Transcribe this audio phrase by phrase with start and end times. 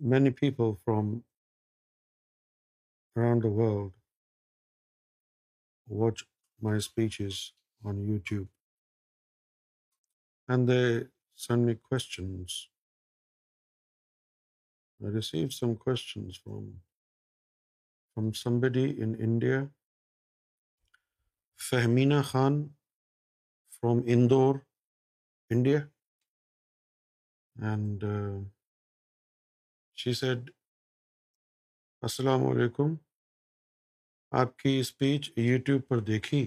[0.00, 1.22] many people from
[3.16, 3.92] around the world
[5.86, 6.24] watch
[6.60, 7.52] my speeches
[7.84, 8.48] on YouTube,
[10.48, 12.68] and they send me questions.
[15.02, 19.68] I received some questions from somebody in India,
[21.56, 22.70] Fahmina Khan
[23.80, 24.62] from Indore,
[25.50, 25.88] India,
[27.60, 28.46] and uh,
[30.00, 30.48] she said
[32.08, 32.94] السلام علیکم
[34.40, 36.40] آپ کی speech YouTube پر دیکھی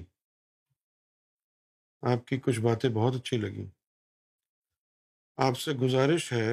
[2.12, 3.66] آپ کی کچھ باتیں بہت اچھی لگیں
[5.48, 6.50] آپ سے گزارش ہے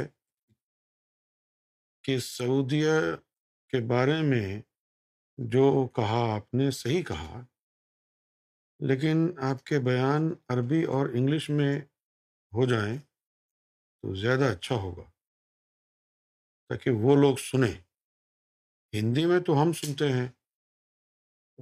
[2.04, 2.90] کہ سعودیہ
[3.72, 4.60] کے بارے میں
[5.56, 5.64] جو
[5.96, 7.40] کہا آپ نے صحیح کہا
[8.88, 11.76] لیکن آپ کے بیان عربی اور انگلش میں
[12.58, 15.09] ہو جائیں تو زیادہ اچھا ہوگا
[16.70, 17.72] تاکہ وہ لوگ سنیں
[18.94, 20.26] ہندی میں تو ہم سنتے ہیں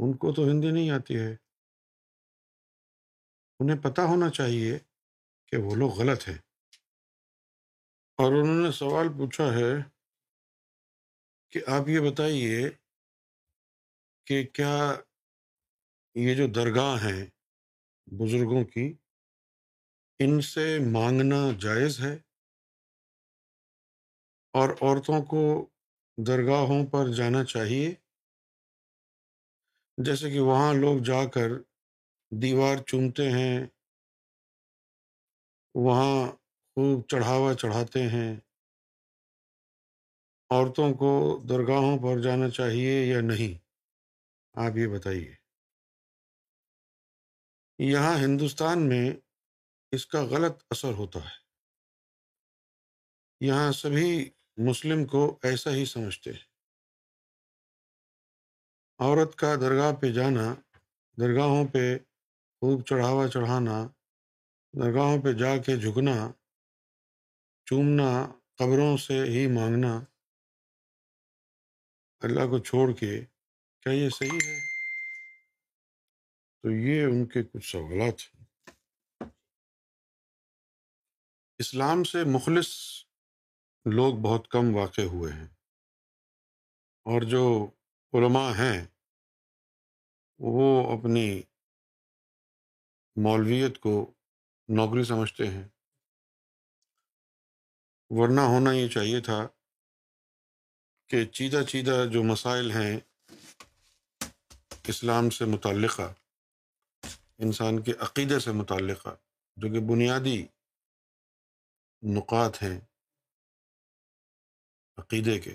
[0.05, 1.31] ان کو تو ہندی نہیں آتی ہے
[3.61, 4.77] انہیں پتہ ہونا چاہیے
[5.51, 6.37] کہ وہ لوگ غلط ہیں
[8.23, 9.73] اور انہوں نے سوال پوچھا ہے
[11.53, 12.61] کہ آپ یہ بتائیے
[14.27, 14.75] کہ کیا
[16.27, 17.25] یہ جو درگاہ ہیں
[18.25, 18.93] بزرگوں کی
[20.25, 22.17] ان سے مانگنا جائز ہے
[24.59, 25.41] اور عورتوں کو
[26.27, 27.91] درگاہوں پر جانا چاہیے
[30.05, 31.53] جیسے کہ وہاں لوگ جا کر
[32.43, 33.55] دیوار چومتے ہیں
[35.87, 38.31] وہاں خوب چڑھاوا چڑھاتے ہیں
[40.55, 41.11] عورتوں کو
[41.49, 43.57] درگاہوں پر جانا چاہیے یا نہیں
[44.67, 45.35] آپ یہ بتائیے
[47.91, 49.11] یہاں ہندوستان میں
[49.97, 51.37] اس کا غلط اثر ہوتا ہے
[53.47, 54.11] یہاں سبھی
[54.67, 56.47] مسلم کو ایسا ہی سمجھتے ہیں
[59.05, 60.47] عورت کا درگاہ پہ جانا
[61.21, 61.83] درگاہوں پہ
[62.61, 63.77] خوب چڑھاوا چڑھانا
[64.83, 66.15] درگاہوں پہ جا کے جھکنا
[67.71, 68.09] چومنا
[68.59, 69.95] قبروں سے ہی مانگنا
[72.27, 73.13] اللہ کو چھوڑ کے
[73.83, 74.59] کیا یہ صحیح ہے
[76.63, 79.27] تو یہ ان کے کچھ سوالات ہیں
[81.65, 82.69] اسلام سے مخلص
[83.87, 85.47] لوگ بہت کم واقع ہوئے ہیں
[87.15, 87.43] اور جو
[88.19, 88.85] علماء ہیں
[90.55, 91.29] وہ اپنی
[93.23, 93.91] مولویت کو
[94.79, 95.67] نوکری سمجھتے ہیں
[98.19, 99.47] ورنہ ہونا یہ چاہیے تھا
[101.11, 102.97] کہ چیدہ چیدہ جو مسائل ہیں
[104.93, 106.13] اسلام سے متعلقہ
[107.47, 109.15] انسان کے عقیدے سے متعلقہ
[109.61, 110.41] جو کہ بنیادی
[112.17, 112.79] نکات ہیں
[114.99, 115.55] عقیدے کے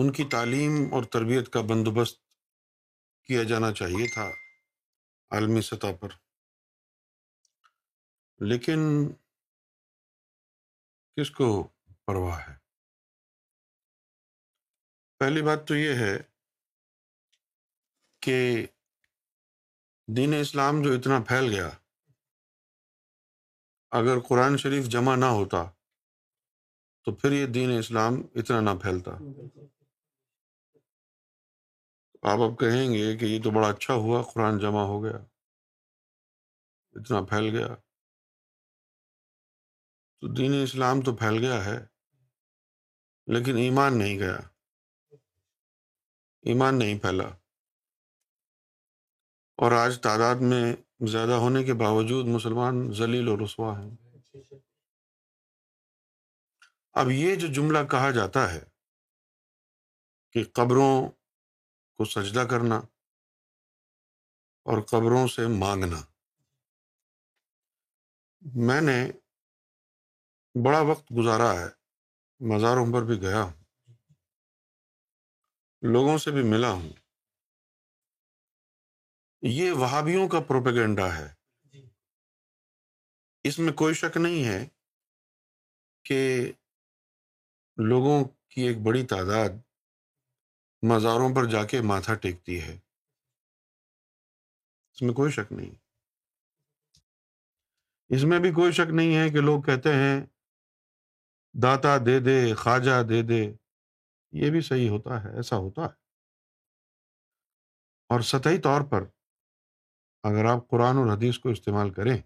[0.00, 2.20] ان کی تعلیم اور تربیت کا بندوبست
[3.26, 4.26] کیا جانا چاہیے تھا
[5.36, 6.08] عالمی سطح پر
[8.50, 8.80] لیکن
[11.16, 11.46] کس کو
[12.06, 12.54] پرواہ ہے
[15.20, 16.16] پہلی بات تو یہ ہے
[18.26, 18.36] کہ
[20.16, 21.68] دین اسلام جو اتنا پھیل گیا
[23.98, 25.64] اگر قرآن شریف جمع نہ ہوتا
[27.04, 29.12] تو پھر یہ دین اسلام اتنا نہ پھیلتا
[32.30, 35.18] آپ اب کہیں گے کہ یہ تو بڑا اچھا ہوا قرآن جمع ہو گیا
[37.00, 37.66] اتنا پھیل گیا
[40.20, 41.78] تو دین اسلام تو پھیل گیا ہے
[43.32, 44.36] لیکن ایمان نہیں گیا
[46.50, 47.28] ایمان نہیں پھیلا
[49.62, 50.60] اور آج تعداد میں
[51.10, 53.90] زیادہ ہونے کے باوجود مسلمان ذلیل و رسوا ہیں
[57.00, 58.58] اب یہ جو جملہ کہا جاتا ہے
[60.32, 60.90] کہ قبروں
[61.96, 62.76] کو سجدہ کرنا
[64.72, 66.00] اور قبروں سے مانگنا
[68.70, 68.98] میں نے
[70.64, 71.68] بڑا وقت گزارا ہے
[72.54, 73.56] مزاروں پر بھی گیا ہوں
[75.94, 76.88] لوگوں سے بھی ملا ہوں
[79.54, 81.28] یہ وہابیوں کا پروپیگنڈا ہے
[81.72, 81.86] جی۔
[83.48, 84.64] اس میں کوئی شک نہیں ہے
[86.08, 86.18] کہ
[87.86, 89.50] لوگوں کی ایک بڑی تعداد
[90.92, 92.72] مزاروں پر جا کے ماتھا ٹیکتی ہے
[94.94, 95.74] اس میں کوئی شک نہیں
[98.16, 100.20] اس میں بھی کوئی شک نہیں ہے کہ لوگ کہتے ہیں
[101.62, 103.40] داتا دے دے خواجہ دے دے
[104.40, 105.96] یہ بھی صحیح ہوتا ہے ایسا ہوتا ہے
[108.14, 109.04] اور سطحی طور پر
[110.30, 112.16] اگر آپ قرآن اور حدیث کو استعمال کریں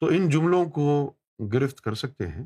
[0.00, 0.88] تو ان جملوں کو
[1.52, 2.44] گرفت کر سکتے ہیں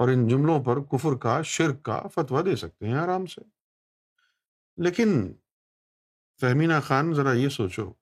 [0.00, 3.40] اور ان جملوں پر کفر کا شرک کا فتویٰ دے سکتے ہیں آرام سے
[4.84, 5.10] لیکن
[6.40, 7.92] فہمینہ خان ذرا یہ سوچو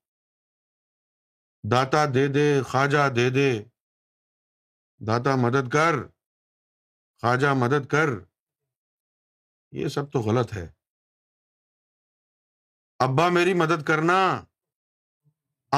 [1.70, 3.50] داتا دے دے خواجہ دے دے
[5.06, 5.96] داتا مدد کر
[7.20, 8.08] خواجہ مدد کر
[9.80, 10.66] یہ سب تو غلط ہے
[13.06, 14.18] ابا میری مدد کرنا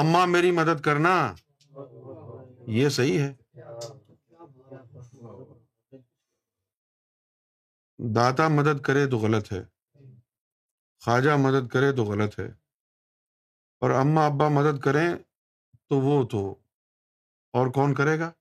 [0.01, 1.13] اماں میری مدد کرنا
[2.79, 3.33] یہ صحیح ہے
[7.99, 9.63] داتا مدد کرے تو غلط ہے
[11.03, 12.45] خواجہ مدد کرے تو غلط ہے
[13.83, 15.07] اور اماں ابا مدد کریں
[15.89, 16.39] تو وہ تو
[17.57, 18.31] اور کون کرے گا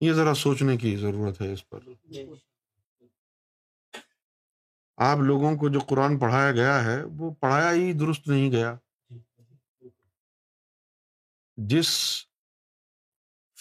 [0.00, 1.78] یہ ذرا سوچنے کی ضرورت ہے اس پر
[5.10, 8.74] آپ لوگوں کو جو قرآن پڑھایا گیا ہے وہ پڑھایا ہی درست نہیں گیا
[11.72, 11.90] جس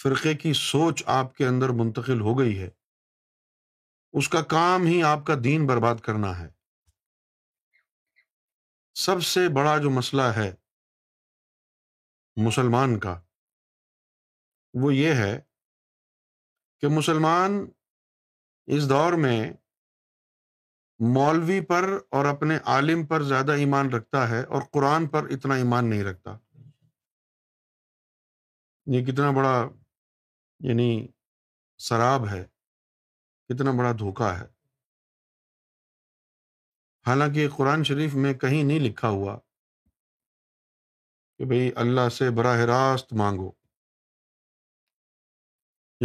[0.02, 2.70] فرقے کی سوچ آپ کے اندر منتقل ہو گئی ہے
[4.18, 6.48] اس کا کام ہی آپ کا دین برباد کرنا ہے
[9.02, 10.50] سب سے بڑا جو مسئلہ ہے
[12.46, 13.14] مسلمان کا
[14.82, 15.36] وہ یہ ہے
[16.82, 17.66] کہ مسلمان
[18.78, 19.38] اس دور میں
[21.20, 25.90] مولوی پر اور اپنے عالم پر زیادہ ایمان رکھتا ہے اور قرآن پر اتنا ایمان
[25.90, 26.38] نہیں رکھتا
[28.96, 29.54] یہ کتنا بڑا
[30.70, 30.92] یعنی
[31.90, 32.46] شراب ہے
[33.50, 34.46] کتنا بڑا دھوکا ہے
[37.08, 39.38] حالانکہ قرآن شریف میں کہیں نہیں لکھا ہوا
[41.38, 43.52] کہ بھائی اللہ سے براہ راست مانگو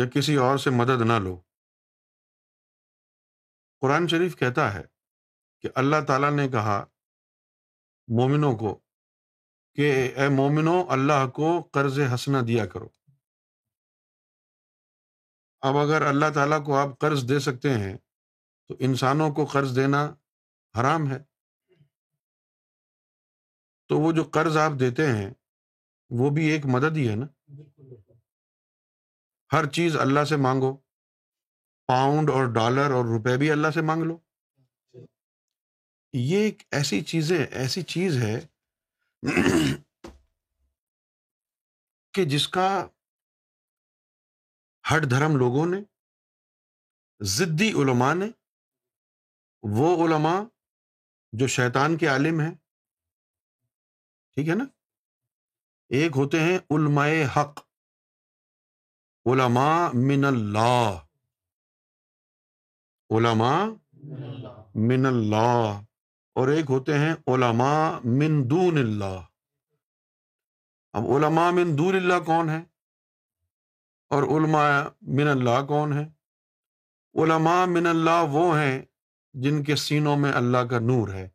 [0.00, 1.36] یا کسی اور سے مدد نہ لو
[3.80, 4.82] قرآن شریف کہتا ہے
[5.62, 6.78] کہ اللہ تعالیٰ نے کہا
[8.18, 8.74] مومنوں کو
[9.76, 9.90] کہ
[10.20, 12.88] اے مومنو اللہ کو قرض ہنسنا دیا کرو
[15.68, 17.96] اب اگر اللہ تعالیٰ کو آپ قرض دے سکتے ہیں
[18.68, 20.00] تو انسانوں کو قرض دینا
[20.78, 21.18] حرام ہے
[23.88, 25.30] تو وہ جو قرض آپ دیتے ہیں
[26.18, 27.26] وہ بھی ایک مدد ہی ہے نا
[29.52, 30.74] ہر چیز اللہ سے مانگو
[31.92, 34.18] پاؤنڈ اور ڈالر اور روپے بھی اللہ سے مانگ لو
[36.18, 38.38] یہ ایک ایسی چیزیں ایسی چیز ہے
[42.14, 42.68] کہ جس کا
[44.90, 45.78] ہٹ دھرم لوگوں نے
[47.34, 48.26] ضدی علماء نے
[49.78, 50.38] وہ علماء
[51.40, 52.54] جو شیطان کے عالم ہیں
[54.34, 54.64] ٹھیک ہے نا
[55.98, 57.54] ایک ہوتے ہیں علماء حق
[59.32, 60.88] علماء من اللہ
[63.16, 63.64] علماء
[64.90, 65.60] من اللہ
[66.40, 67.82] اور ایک ہوتے ہیں علماء
[68.20, 69.20] من دون اللہ
[70.98, 72.60] اب علماء من دون اللہ کون ہے
[74.14, 74.82] اور علماء
[75.18, 76.04] من اللہ کون ہیں
[77.22, 78.74] علماء من اللہ وہ ہیں
[79.44, 81.26] جن کے سینوں میں اللہ کا نور ہے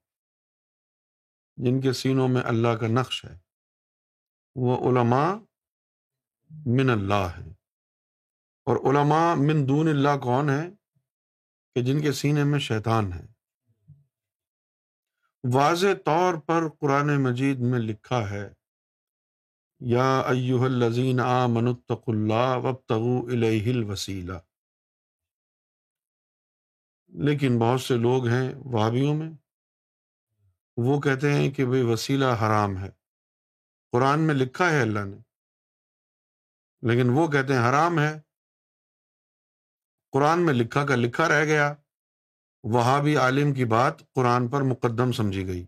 [1.68, 3.36] جن کے سینوں میں اللہ کا نقش ہے
[4.66, 5.28] وہ علماء
[6.80, 7.50] من اللہ ہیں
[8.70, 10.70] اور علماء من دون اللہ کون ہیں
[11.76, 13.28] کہ جن کے سینے میں شیطان ہیں
[15.54, 18.48] واضح طور پر قرآن مجید میں لکھا ہے
[19.86, 24.38] یا ایوہ الذین آمنوا اتقوا اللہ وابتغوا الیہ الوسیلہ
[27.26, 29.30] لیکن بہت سے لوگ ہیں وہابیوں میں
[30.86, 32.90] وہ کہتے ہیں کہ بھائی وسیلہ حرام ہے
[33.92, 35.18] قرآن میں لکھا ہے اللہ نے
[36.90, 38.12] لیکن وہ کہتے ہیں حرام ہے
[40.14, 41.74] قرآن میں لکھا کا لکھا رہ گیا
[42.74, 45.66] وہابی عالم کی بات قرآن پر مقدم سمجھی گئی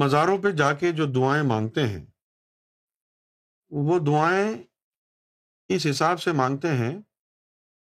[0.00, 2.04] مزاروں پہ جا کے جو دعائیں مانگتے ہیں
[3.88, 4.52] وہ دعائیں
[5.74, 6.92] اس حساب سے مانگتے ہیں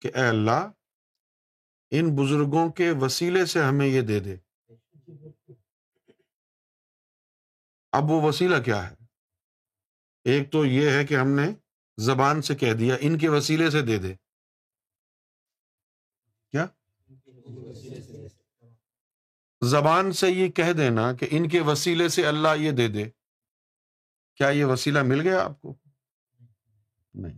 [0.02, 0.68] کہ اے اللہ
[1.98, 4.36] ان بزرگوں کے وسیلے سے ہمیں یہ دے دے
[7.98, 8.94] اب وہ وسیلہ کیا ہے
[10.32, 11.46] ایک تو یہ ہے کہ ہم نے
[12.06, 14.14] زبان سے کہہ دیا ان کے وسیلے سے دے دے
[16.50, 16.66] کیا
[19.68, 23.04] زبان سے یہ کہہ دینا کہ ان کے وسیلے سے اللہ یہ دے دے
[24.36, 25.74] کیا یہ وسیلہ مل گیا آپ کو
[27.22, 27.36] نہیں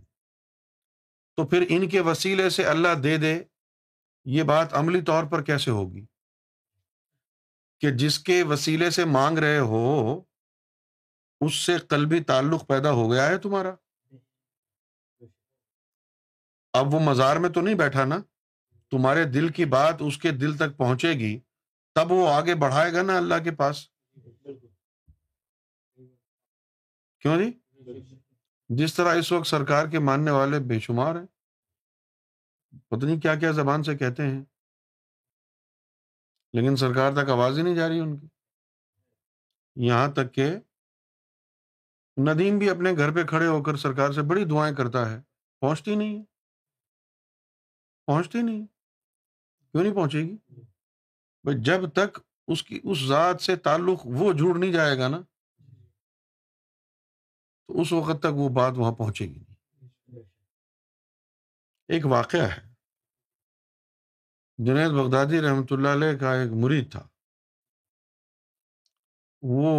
[1.37, 3.37] تو پھر ان کے وسیلے سے اللہ دے دے
[4.35, 6.05] یہ بات عملی طور پر کیسے ہوگی
[7.81, 9.81] کہ جس کے وسیلے سے مانگ رہے ہو
[11.45, 13.73] اس سے قلبی تعلق پیدا ہو گیا ہے تمہارا
[16.79, 18.21] اب وہ مزار میں تو نہیں بیٹھا نا
[18.91, 21.39] تمہارے دل کی بات اس کے دل تک پہنچے گی
[21.95, 23.85] تب وہ آگے بڑھائے گا نا اللہ کے پاس
[27.21, 27.51] کیوں جی
[28.79, 31.25] جس طرح اس وقت سرکار کے ماننے والے بے شمار ہیں
[32.89, 34.43] پتہ نہیں کیا کیا زبان سے کہتے ہیں
[36.57, 38.27] لیکن سرکار تک آواز ہی نہیں جا رہی ان کی
[39.87, 40.49] یہاں تک کہ
[42.25, 45.21] ندیم بھی اپنے گھر پہ کھڑے ہو کر سرکار سے بڑی دعائیں کرتا ہے
[45.61, 46.23] پہنچتی نہیں
[48.07, 48.65] پہنچتی نہیں
[49.71, 50.37] کیوں نہیں پہنچے گی
[51.45, 52.19] بھائی جب تک
[52.53, 55.21] اس کی اس ذات سے تعلق وہ جڑ نہیں جائے گا نا
[57.67, 60.21] تو اس وقت تک وہ بات وہاں پہنچے گی نہیں
[61.95, 62.61] ایک واقعہ ہے
[64.65, 67.07] جنید بغدادی رحمۃ اللہ علیہ کا ایک مرید تھا
[69.55, 69.71] وہ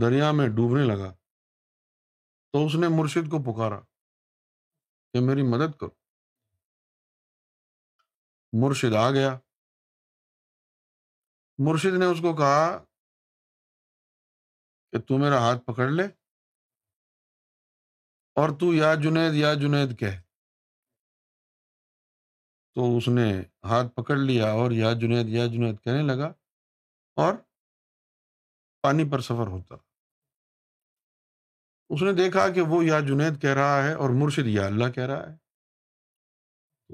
[0.00, 1.10] دریا میں ڈوبنے لگا
[2.52, 5.94] تو اس نے مرشد کو پکارا کہ میری مدد کرو
[8.66, 9.36] مرشد آ گیا
[11.62, 12.66] مرشد نے اس کو کہا
[14.92, 16.02] کہ تو میرا ہاتھ پکڑ لے
[18.40, 20.10] اور تو یا جنید یا جنید کہ
[22.74, 23.30] تو اس نے
[23.70, 26.32] ہاتھ پکڑ لیا اور یا جنید یا جنید کہنے لگا
[27.24, 27.34] اور
[28.82, 29.74] پانی پر سفر ہوتا
[31.94, 35.06] اس نے دیکھا کہ وہ یا جنید کہہ رہا ہے اور مرشد یا اللہ کہہ
[35.10, 35.36] رہا ہے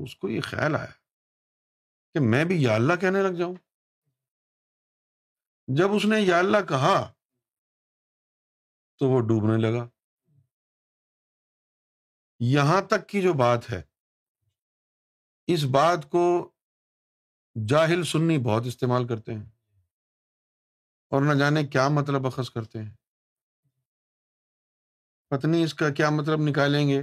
[0.04, 0.90] اس کو یہ خیال آیا
[2.14, 3.54] کہ میں بھی یا اللہ کہنے لگ جاؤں
[5.78, 6.92] جب اس نے یا اللہ کہا
[8.98, 9.86] تو وہ ڈوبنے لگا
[12.44, 13.80] یہاں تک کی جو بات ہے
[15.54, 16.22] اس بات کو
[17.68, 19.44] جاہل سنی بہت استعمال کرتے ہیں
[21.14, 22.90] اور نہ جانے کیا مطلب اخذ کرتے ہیں
[25.30, 27.00] پتنی اس کا کیا مطلب نکالیں گے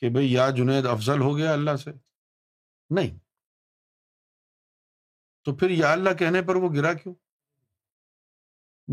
[0.00, 1.90] کہ بھائی یا جنید افضل ہو گیا اللہ سے
[3.00, 3.18] نہیں
[5.44, 7.14] تو پھر یا اللہ کہنے پر وہ گرا کیوں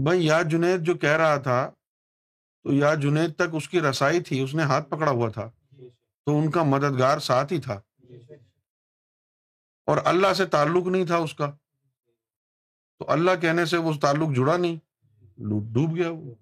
[0.04, 4.40] بھائی یا جنید جو کہہ رہا تھا تو یا جنید تک اس کی رسائی تھی
[4.44, 5.88] اس نے ہاتھ پکڑا ہوا تھا جی
[6.26, 7.78] تو ان کا مددگار ساتھ ہی تھا
[8.10, 8.18] جی
[9.92, 11.48] اور اللہ سے تعلق نہیں تھا اس کا
[13.00, 14.76] تو اللہ کہنے سے وہ تعلق جڑا نہیں
[15.52, 16.34] لوٹ ڈوب گیا وہ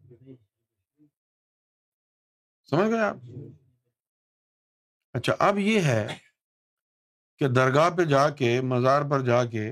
[2.70, 3.18] سمجھ گئے آپ
[5.18, 6.06] اچھا اب یہ ہے
[7.40, 9.66] کہ درگاہ پہ جا کے مزار پر جا کے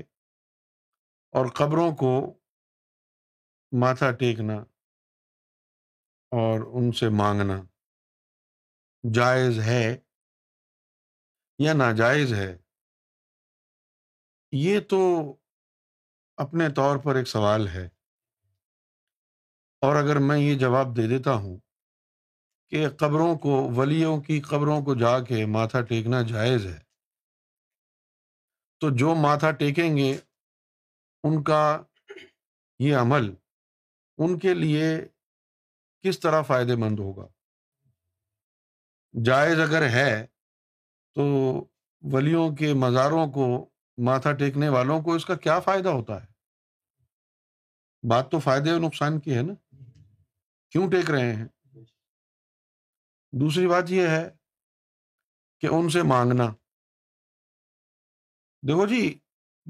[1.38, 2.10] اور قبروں کو
[3.80, 4.54] ماتھا ٹیکنا
[6.40, 7.54] اور ان سے مانگنا
[9.14, 9.80] جائز ہے
[11.62, 12.50] یا ناجائز ہے
[14.56, 15.00] یہ تو
[16.46, 17.84] اپنے طور پر ایک سوال ہے
[19.86, 21.58] اور اگر میں یہ جواب دے دیتا ہوں
[22.70, 26.78] کہ قبروں کو ولیوں کی قبروں کو جا کے ماتھا ٹیکنا جائز ہے
[28.80, 30.12] تو جو ماتھا ٹیکیں گے
[31.24, 31.60] ان کا
[32.84, 33.34] یہ عمل
[34.22, 34.84] ان کے لیے
[36.02, 37.26] کس طرح فائدے مند ہوگا
[39.26, 40.10] جائز اگر ہے
[41.14, 41.22] تو
[42.12, 43.46] ولیوں کے مزاروں کو
[44.06, 49.20] ماتھا ٹیکنے والوں کو اس کا کیا فائدہ ہوتا ہے بات تو فائدے اور نقصان
[49.20, 49.54] کی ہے نا
[50.72, 51.46] کیوں ٹیک رہے ہیں
[53.40, 54.24] دوسری بات یہ ہے
[55.60, 56.46] کہ ان سے مانگنا
[58.68, 59.02] دیکھو جی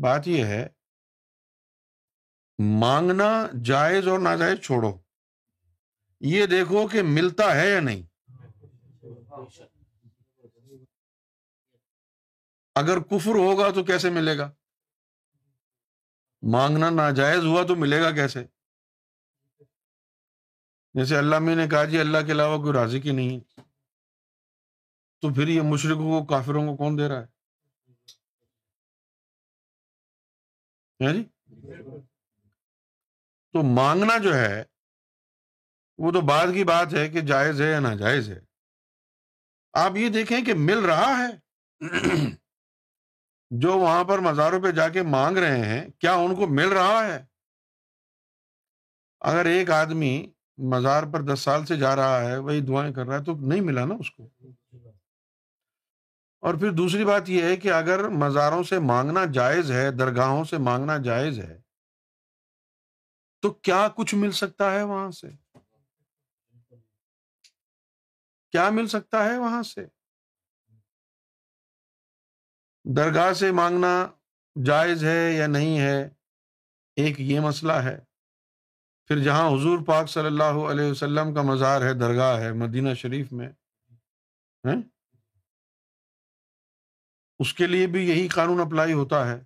[0.02, 0.66] بات یہ ہے
[2.80, 3.28] مانگنا
[3.64, 4.90] جائز اور ناجائز چھوڑو
[6.30, 8.02] یہ دیکھو کہ ملتا ہے یا نہیں
[12.80, 14.50] اگر کفر ہوگا تو کیسے ملے گا
[16.52, 18.44] مانگنا ناجائز ہوا تو ملے گا کیسے
[20.98, 23.38] جیسے اللہ میں نے کہا جی اللہ کے علاوہ کوئی راضی کی نہیں
[25.22, 27.24] تو پھر یہ مشرقوں کو کافروں کو کون دے رہا
[31.08, 31.22] ہے جی
[33.54, 34.62] تو مانگنا جو ہے
[36.02, 38.38] وہ تو بعد کی بات ہے کہ جائز ہے یا ناجائز ہے
[39.82, 42.32] آپ یہ دیکھیں کہ مل رہا ہے
[43.62, 47.06] جو وہاں پر مزاروں پہ جا کے مانگ رہے ہیں کیا ان کو مل رہا
[47.06, 47.22] ہے
[49.32, 50.12] اگر ایک آدمی
[50.72, 53.60] مزار پر دس سال سے جا رہا ہے وہی دعائیں کر رہا ہے تو نہیں
[53.70, 54.28] ملا نا اس کو
[56.46, 60.58] اور پھر دوسری بات یہ ہے کہ اگر مزاروں سے مانگنا جائز ہے درگاہوں سے
[60.70, 61.56] مانگنا جائز ہے
[63.44, 65.28] تو کیا کچھ مل سکتا ہے وہاں سے
[68.52, 69.84] کیا مل سکتا ہے وہاں سے
[72.96, 73.90] درگاہ سے مانگنا
[74.66, 76.00] جائز ہے یا نہیں ہے
[77.04, 77.96] ایک یہ مسئلہ ہے
[79.08, 83.32] پھر جہاں حضور پاک صلی اللہ علیہ وسلم کا مزار ہے درگاہ ہے مدینہ شریف
[83.40, 83.48] میں
[87.44, 89.40] اس کے لیے بھی یہی قانون اپلائی ہوتا ہے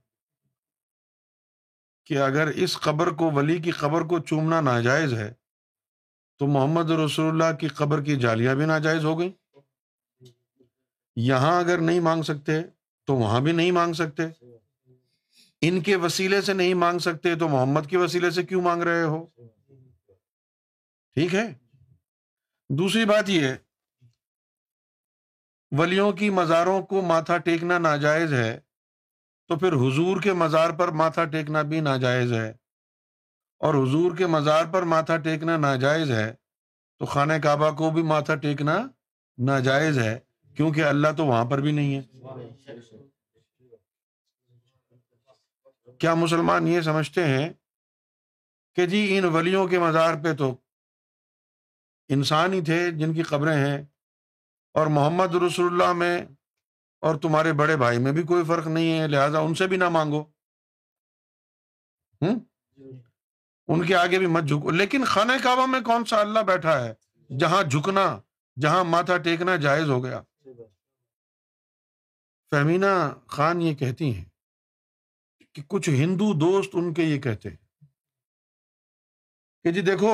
[2.09, 5.33] کہ اگر اس قبر کو ولی کی قبر کو چومنا ناجائز ہے
[6.39, 9.31] تو محمد رسول اللہ کی قبر کی جالیاں بھی ناجائز ہو گئیں
[11.27, 12.53] یہاں اگر نہیں مانگ سکتے
[13.07, 14.25] تو وہاں بھی نہیں مانگ سکتے
[15.69, 19.03] ان کے وسیلے سے نہیں مانگ سکتے تو محمد کے وسیلے سے کیوں مانگ رہے
[19.13, 19.23] ہو
[21.15, 21.47] ٹھیک ہے
[22.79, 23.47] دوسری بات یہ
[25.79, 28.51] ولیوں کی مزاروں کو ماتھا ٹیکنا ناجائز ہے
[29.49, 32.49] تو پھر حضور کے مزار پر ماتھا ٹیکنا بھی ناجائز ہے
[33.67, 36.31] اور حضور کے مزار پر ماتھا ٹیکنا ناجائز ہے
[36.99, 38.77] تو خانہ کعبہ کو بھی ماتھا ٹیکنا
[39.47, 40.19] ناجائز ہے
[40.57, 42.77] کیونکہ اللہ تو وہاں پر بھی نہیں ہے
[46.01, 47.49] کیا مسلمان یہ سمجھتے ہیں
[48.77, 50.55] کہ جی ان ولیوں کے مزار پہ تو
[52.17, 53.77] انسان ہی تھے جن کی قبریں ہیں
[54.79, 56.19] اور محمد رسول اللہ میں
[57.07, 59.89] اور تمہارے بڑے بھائی میں بھی کوئی فرق نہیں ہے لہٰذا ان سے بھی نہ
[59.97, 60.21] مانگو
[62.23, 62.39] ہوں
[62.77, 62.91] جی۔
[63.75, 66.93] ان کے آگے بھی مت جھکو لیکن خانہ کعبہ میں کون سا اللہ بیٹھا ہے
[67.41, 68.07] جہاں جھکنا
[68.61, 70.53] جہاں ماتھا ٹیکنا جائز ہو گیا جی
[72.51, 72.95] فہمینا
[73.37, 74.25] خان یہ کہتی ہیں
[75.55, 77.85] کہ کچھ ہندو دوست ان کے یہ کہتے ہیں
[79.65, 80.13] کہ جی دیکھو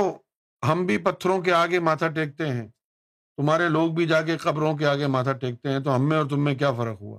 [0.69, 2.67] ہم بھی پتھروں کے آگے ماتھا ٹیکتے ہیں
[3.37, 6.29] تمہارے لوگ بھی جا کے قبروں کے آگے ماتھا ٹیکتے ہیں تو ہم میں اور
[6.31, 7.19] تم میں کیا فرق ہوا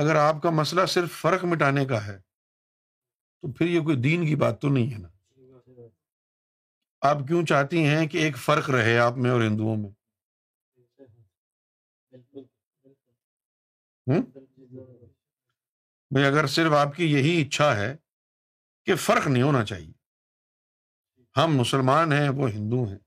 [0.00, 4.36] اگر آپ کا مسئلہ صرف فرق مٹانے کا ہے تو پھر یہ کوئی دین کی
[4.42, 5.08] بات تو نہیں ہے نا
[7.10, 9.90] آپ کیوں چاہتی ہیں کہ ایک فرق رہے آپ میں اور ہندوؤں میں
[16.12, 17.94] بھائی اگر صرف آپ کی یہی اچھا ہے
[18.86, 19.92] کہ فرق نہیں ہونا چاہیے
[21.36, 22.98] ہم مسلمان ہیں وہ ہندو ہیں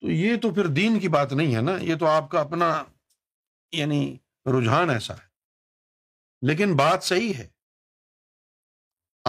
[0.00, 2.66] تو یہ تو پھر دین کی بات نہیں ہے نا یہ تو آپ کا اپنا
[3.76, 3.98] یعنی
[4.58, 5.26] رجحان ایسا ہے
[6.48, 7.46] لیکن بات صحیح ہے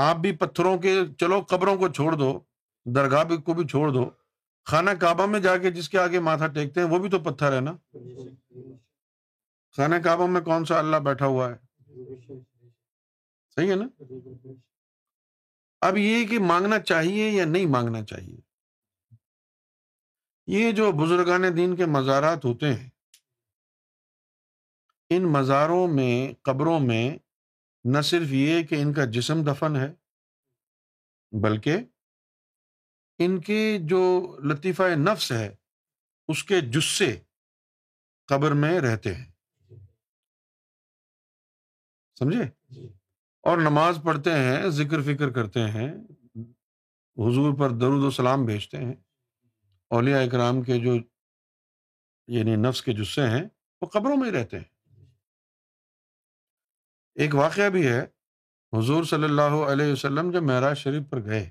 [0.01, 2.31] آپ بھی پتھروں کے چلو قبروں کو چھوڑ دو
[2.95, 4.09] درگاہ کو بھی چھوڑ دو
[4.69, 7.53] خانہ کعبہ میں جا کے جس کے آگے ماتھا ٹیکتے ہیں وہ بھی تو پتھر
[7.55, 7.73] ہے نا
[9.77, 12.37] خانہ کعبہ میں کون سا اللہ بیٹھا ہوا ہے
[13.55, 13.87] صحیح ہے نا
[15.87, 18.37] اب یہ کہ مانگنا چاہیے یا نہیں مانگنا چاہیے
[20.51, 22.87] یہ جو بزرگان دین کے مزارات ہوتے ہیں
[25.15, 26.13] ان مزاروں میں
[26.47, 27.03] قبروں میں
[27.95, 29.91] نہ صرف یہ کہ ان کا جسم دفن ہے
[31.43, 31.77] بلکہ
[33.25, 33.59] ان کے
[33.91, 34.01] جو
[34.51, 35.47] لطیفہ نفس ہے
[36.33, 37.09] اس کے جسے
[38.33, 39.25] قبر میں رہتے ہیں
[42.19, 42.43] سمجھے
[42.79, 42.87] جی۔
[43.49, 45.87] اور نماز پڑھتے ہیں ذکر فکر کرتے ہیں
[47.27, 48.95] حضور پر درود و سلام بھیجتے ہیں
[49.97, 50.93] اولیاء اکرام کے جو
[52.37, 53.41] یعنی نفس کے جسے ہیں
[53.81, 55.07] وہ قبروں میں ہی رہتے ہیں
[57.23, 58.01] ایک واقعہ بھی ہے
[58.77, 61.49] حضور صلی اللہ علیہ وسلم جب معراج شریف پر گئے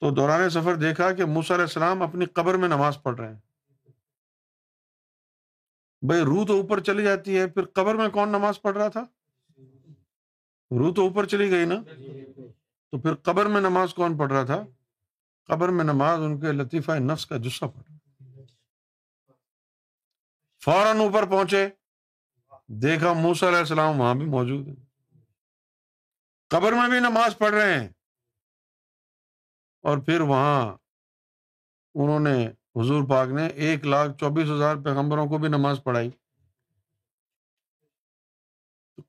[0.00, 3.40] تو دوران سفر دیکھا کہ موسیٰ علیہ السلام اپنی قبر میں نماز پڑھ رہے ہیں
[6.08, 9.04] بھائی روح تو اوپر چلی جاتی ہے پھر قبر میں کون نماز پڑھ رہا تھا
[10.78, 14.62] روح تو اوپر چلی گئی نا تو پھر قبر میں نماز کون پڑھ رہا تھا
[15.48, 17.90] قبر میں نماز ان کے لطیفہ نفس کا جسہ پڑا
[20.64, 21.66] فوراً اوپر پہنچے
[22.82, 24.68] دیکھا موس علیہ السلام وہاں بھی موجود
[26.50, 27.88] قبر میں بھی نماز پڑھ رہے ہیں
[29.90, 30.60] اور پھر وہاں
[32.02, 32.34] انہوں نے
[32.80, 36.10] حضور پاک نے ایک لاکھ چوبیس ہزار پیغمبروں کو بھی نماز پڑھائی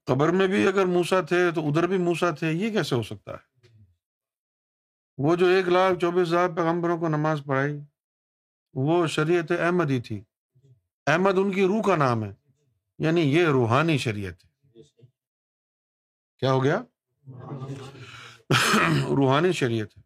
[0.07, 3.31] قبر میں بھی اگر موسا تھے تو ادھر بھی موسا تھے یہ کیسے ہو سکتا
[3.33, 3.52] ہے
[5.21, 7.77] وہ جو ایک لاکھ چوبیس ہزار پیغمبروں کو نماز پڑھائی
[8.85, 10.19] وہ شریعت احمد ہی تھی
[11.11, 12.31] احمد ان کی روح کا نام ہے
[13.05, 14.51] یعنی یہ روحانی شریعت ہے
[16.39, 16.81] کیا ہو گیا
[19.19, 20.01] روحانی شریعت ہے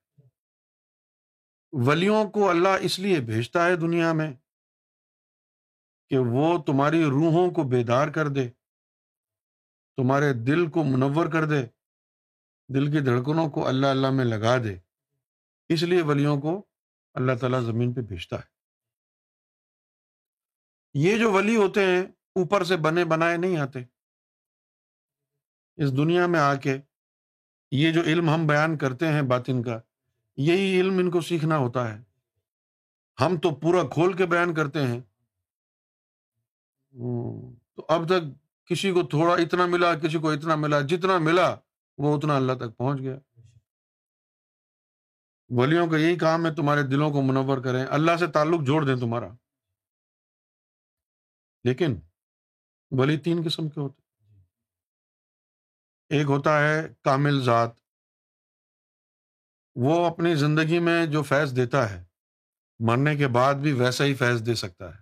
[1.88, 4.32] ولیوں کو اللہ اس لیے بھیجتا ہے دنیا میں
[6.10, 8.48] کہ وہ تمہاری روحوں کو بیدار کر دے
[9.98, 11.62] تمہارے دل کو منور کر دے
[12.74, 14.76] دل کی دھڑکنوں کو اللہ اللہ میں لگا دے
[15.74, 16.62] اس لیے ولیوں کو
[17.20, 18.56] اللہ تعالیٰ زمین پہ بھیجتا ہے
[21.06, 22.02] یہ جو ولی ہوتے ہیں
[22.42, 23.80] اوپر سے بنے بنائے نہیں آتے
[25.86, 26.78] اس دنیا میں آ کے
[27.80, 29.80] یہ جو علم ہم بیان کرتے ہیں بات ان کا
[30.50, 32.02] یہی علم ان کو سیکھنا ہوتا ہے
[33.22, 35.00] ہم تو پورا کھول کے بیان کرتے ہیں
[37.76, 38.34] تو اب تک
[38.70, 41.54] کسی کو تھوڑا اتنا ملا کسی کو اتنا ملا جتنا ملا
[42.04, 43.18] وہ اتنا اللہ تک پہنچ گیا
[45.56, 48.94] ولیوں کا یہی کام ہے تمہارے دلوں کو منور کریں اللہ سے تعلق جوڑ دیں
[49.00, 49.28] تمہارا
[51.68, 51.92] لیکن
[53.00, 54.02] ولی تین قسم کے ہوتے
[56.18, 57.72] ایک ہوتا ہے کامل ذات
[59.86, 62.04] وہ اپنی زندگی میں جو فیض دیتا ہے
[62.88, 65.02] مرنے کے بعد بھی ویسا ہی فیض دے سکتا ہے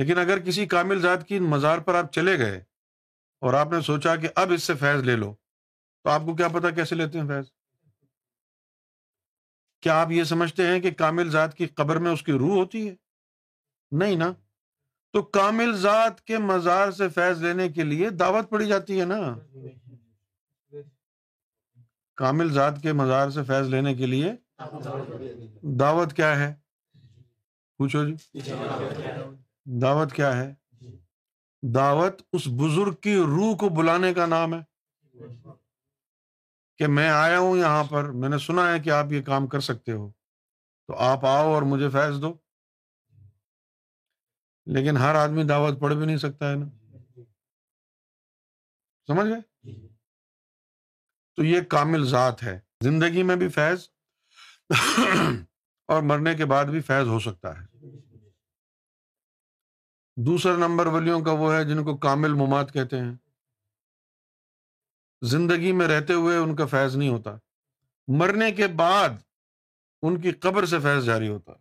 [0.00, 2.58] لیکن اگر کسی کامل ذات کی مزار پر آپ چلے گئے
[3.46, 5.32] اور آپ نے سوچا کہ اب اس سے فیض لے لو
[6.02, 7.50] تو آپ کو کیا پتا کیسے لیتے ہیں فیض
[9.82, 12.88] کیا آپ یہ سمجھتے ہیں کہ کامل ذات کی قبر میں اس کی روح ہوتی
[12.88, 12.94] ہے
[14.00, 14.32] نہیں نا
[15.12, 19.18] تو کامل ذات کے مزار سے فیض لینے کے لیے دعوت پڑی جاتی ہے نا
[22.22, 24.32] کامل ذات کے مزار سے فیض لینے کے لیے
[25.80, 26.52] دعوت کیا ہے
[27.78, 28.42] پوچھو جی
[29.82, 30.52] دعوت کیا ہے
[31.74, 34.60] دعوت اس بزرگ کی روح کو بلانے کا نام ہے
[36.80, 39.60] کہ میں آیا ہوں یہاں پر میں نے سنا ہے کہ آپ یہ کام کر
[39.64, 40.08] سکتے ہو
[40.88, 42.32] تو آپ آؤ اور مجھے فیض دو
[44.76, 46.68] لیکن ہر آدمی دعوت پڑھ بھی نہیں سکتا ہے نا
[49.06, 49.76] سمجھ گئے
[51.36, 53.86] تو یہ کامل ذات ہے زندگی میں بھی فیض
[55.88, 57.90] اور مرنے کے بعد بھی فیض ہو سکتا ہے
[60.30, 63.14] دوسرا نمبر ولیوں کا وہ ہے جن کو کامل ممات کہتے ہیں
[65.28, 67.36] زندگی میں رہتے ہوئے ان کا فیض نہیں ہوتا
[68.18, 69.16] مرنے کے بعد
[70.06, 71.58] ان کی قبر سے فیض جاری ہوتا ہے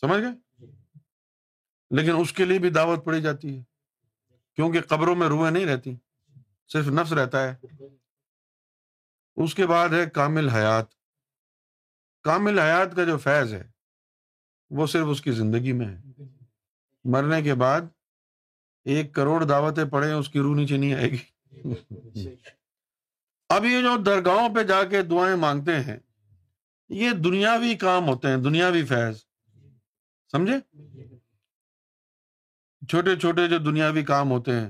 [0.00, 0.66] سمجھ گئے جی۔
[1.96, 3.62] لیکن اس کے لیے بھی دعوت پڑی جاتی ہے
[4.56, 5.94] کیونکہ قبروں میں روحیں نہیں رہتی
[6.72, 7.54] صرف نفس رہتا ہے
[9.44, 10.90] اس کے بعد ہے کامل حیات
[12.24, 13.62] کامل حیات کا جو فیض ہے
[14.78, 16.24] وہ صرف اس کی زندگی میں ہے
[17.12, 17.82] مرنے کے بعد
[18.92, 21.18] ایک کروڑ دعوتیں پڑھیں اس کی روح نیچے نہیں آئے گی
[23.54, 25.96] اب یہ جو درگاہوں پہ جا کے دعائیں مانگتے ہیں
[27.00, 29.22] یہ دنیاوی کام ہوتے ہیں دنیاوی فیض
[30.32, 30.58] سمجھے
[32.90, 34.68] چھوٹے چھوٹے جو دنیاوی کام ہوتے ہیں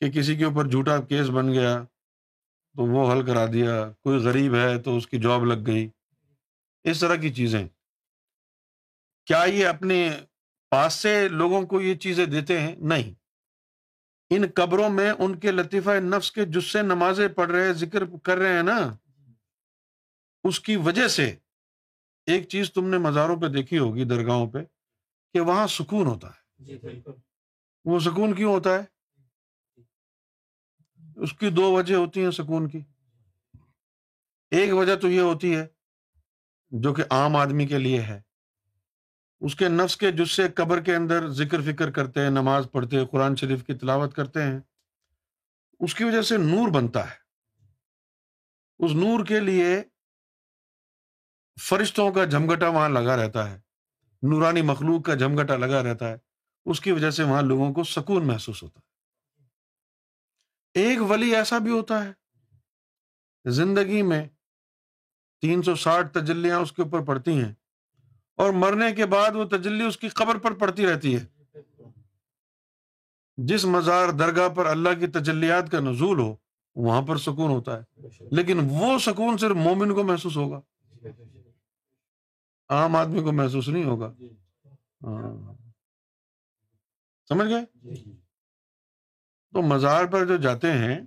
[0.00, 1.76] کہ کسی کے اوپر جھوٹا کیس بن گیا
[2.76, 5.88] تو وہ حل کرا دیا کوئی غریب ہے تو اس کی جاب لگ گئی
[6.90, 7.66] اس طرح کی چیزیں
[9.26, 10.08] کیا یہ اپنے
[10.70, 13.18] پاس سے لوگوں کو یہ چیزیں دیتے ہیں نہیں
[14.36, 18.36] ان قبروں میں ان کے لطیفہ نفس کے جس سے نمازیں پڑھ رہے ذکر کر
[18.38, 18.76] رہے ہیں نا
[20.48, 21.24] اس کی وجہ سے
[22.32, 24.58] ایک چیز تم نے مزاروں پہ دیکھی ہوگی درگاہوں پہ
[25.34, 26.78] کہ وہاں سکون ہوتا ہے جی،
[27.88, 28.84] وہ سکون کیوں ہوتا ہے
[31.24, 32.80] اس کی دو وجہ ہوتی ہیں سکون کی
[34.60, 35.66] ایک وجہ تو یہ ہوتی ہے
[36.82, 38.20] جو کہ عام آدمی کے لیے ہے
[39.46, 43.04] اس کے نفس کے جسے قبر کے اندر ذکر فکر کرتے ہیں نماز پڑھتے ہیں
[43.12, 44.58] قرآن شریف کی تلاوت کرتے ہیں
[45.86, 49.68] اس کی وجہ سے نور بنتا ہے اس نور کے لیے
[51.68, 53.58] فرشتوں کا جھمگٹا وہاں لگا رہتا ہے
[54.30, 56.16] نورانی مخلوق کا جھمگٹا لگا رہتا ہے
[56.70, 58.88] اس کی وجہ سے وہاں لوگوں کو سکون محسوس ہوتا ہے
[60.86, 64.24] ایک ولی ایسا بھی ہوتا ہے زندگی میں
[65.42, 67.52] تین سو ساٹھ تجلیاں اس کے اوپر پڑتی ہیں
[68.40, 71.24] اور مرنے کے بعد وہ تجلی اس کی قبر پر پڑتی رہتی ہے
[73.50, 76.34] جس مزار درگاہ پر اللہ کی تجلیات کا نزول ہو
[76.86, 80.60] وہاں پر سکون ہوتا ہے لیکن وہ سکون صرف مومن کو محسوس ہوگا
[82.78, 84.12] عام آدمی کو محسوس نہیں ہوگا
[85.04, 85.32] ہاں۔
[87.28, 87.94] سمجھ گئے
[89.54, 90.98] تو مزار پر جو جاتے ہیں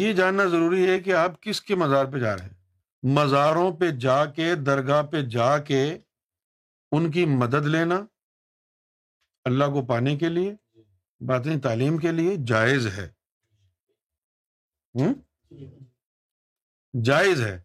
[0.00, 3.90] یہ جاننا ضروری ہے کہ آپ کس کے مزار پہ جا رہے ہیں مزاروں پہ
[4.06, 5.82] جا کے درگاہ پہ جا کے
[6.94, 7.96] ان کی مدد لینا
[9.48, 10.82] اللہ کو پانے کے لیے جی۔
[11.26, 13.06] باطنی تعلیم کے لیے جائز ہے
[14.98, 15.04] جی۔
[17.06, 17.58] جائز ہے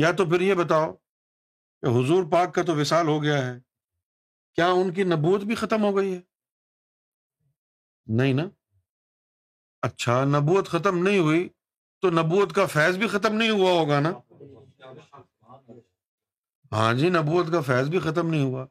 [0.00, 3.58] یا تو پھر یہ بتاؤ کہ حضور پاک کا تو وصال ہو گیا ہے
[4.56, 6.20] کیا ان کی نبوت بھی ختم ہو گئی ہے
[8.18, 8.48] نہیں نا
[9.86, 11.48] اچھا نبوت ختم نہیں ہوئی
[12.02, 14.10] تو نبوت کا فیض بھی ختم نہیں ہوا ہوگا نا
[16.72, 18.62] ہاں جی نبوت کا فیض بھی ختم نہیں ہوا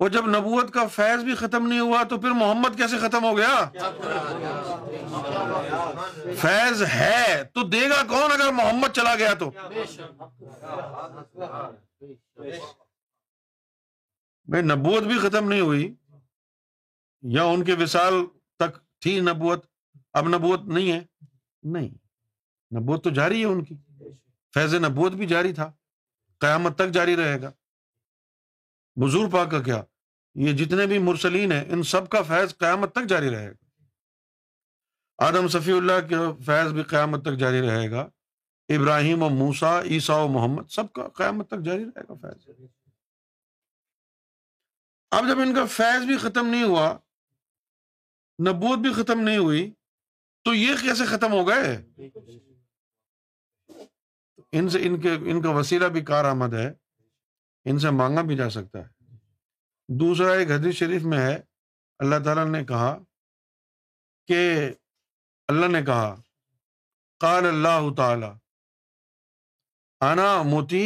[0.00, 3.36] اور جب نبوت کا فیض بھی ختم نہیں ہوا تو پھر محمد کیسے ختم ہو
[3.36, 3.68] گیا
[6.42, 9.50] فیض ہے تو دے گا کون اگر محمد چلا گیا تو
[14.72, 15.92] نبوت بھی ختم نہیں ہوئی
[17.34, 18.14] یا ان کے وشال
[18.58, 19.66] تک تھی نبوت
[20.18, 21.00] اب نبوت نہیں ہے
[21.74, 21.88] نہیں
[22.76, 23.74] نبوت تو جاری ہے ان کی
[24.54, 25.70] فیض نبوت بھی جاری تھا
[26.40, 27.50] قیامت تک جاری رہے گا
[29.32, 29.82] پاک کا کیا
[30.46, 35.48] یہ جتنے بھی مرسلین ہیں ان سب کا فیض قیامت تک جاری رہے گا آدم
[35.56, 38.06] صفی اللہ کا فیض بھی قیامت تک جاری رہے گا
[38.76, 42.66] ابراہیم و موسا عیسیٰ و محمد سب کا قیامت تک جاری رہے گا فیض
[45.18, 46.88] اب جب ان کا فیض بھی ختم نہیں ہوا
[48.48, 49.70] نبوت بھی ختم نہیں ہوئی
[50.44, 51.76] تو یہ کیسے ختم ہو گئے
[54.56, 56.70] ان سے ان کے ان کا وسیلہ بھی کار آمد ہے
[57.70, 61.36] ان سے مانگا بھی جا سکتا ہے دوسرا ایک حدیث شریف میں ہے
[62.04, 62.96] اللہ تعالیٰ نے کہا
[64.28, 64.38] کہ
[65.48, 66.14] اللہ نے کہا
[67.20, 68.26] قال اللہ تعالی
[70.10, 70.84] انا موتی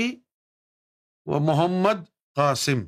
[1.27, 2.05] و محمد
[2.37, 2.85] قاسم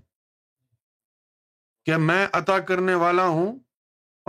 [1.86, 3.58] کہ میں عطا کرنے والا ہوں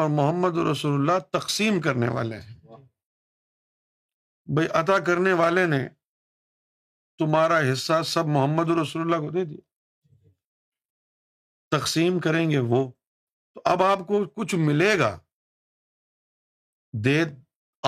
[0.01, 2.53] اور محمد رسول اللہ تقسیم کرنے والے ہیں
[4.55, 5.88] بھائی عطا کرنے والے نے
[7.19, 9.62] تمہارا حصہ سب محمد رسول اللہ کو دے دیا
[11.78, 12.82] تقسیم کریں گے وہ
[13.54, 15.12] تو اب آپ کو کچھ ملے گا
[17.06, 17.19] دے